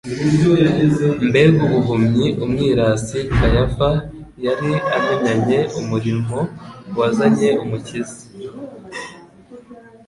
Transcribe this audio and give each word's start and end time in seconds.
Mbega 1.27 1.59
ubuhumyi 1.67 2.25
umwirasi 2.43 3.19
Kayafa 3.37 3.89
yari 4.45 4.71
amenyanye 4.97 5.59
umurimo 5.79 6.37
wazanye 6.97 7.49
Umukiza! 7.63 8.17